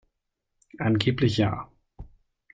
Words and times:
Angeblich 0.79 1.37
ja. 1.37 1.69